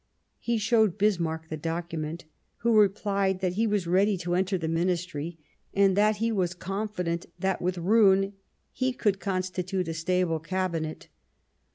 [0.39, 2.25] He showed Bismarck the document,
[2.61, 5.37] who replied that he was ready to enter the Ministry,
[5.75, 8.33] and that he was confident that with Roon
[8.71, 11.07] he could constitute a stable Cabinet.